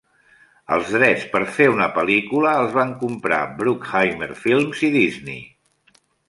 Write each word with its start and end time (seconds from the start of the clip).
Els 0.75 0.87
drets 0.93 1.25
per 1.33 1.41
fer 1.57 1.67
una 1.73 1.89
pel·lícula 1.97 2.53
els 2.61 2.73
van 2.77 2.95
comprar 3.03 3.43
Bruckheimer 3.61 4.31
Films 4.47 4.83
i 4.89 4.91
Disney. 4.97 5.47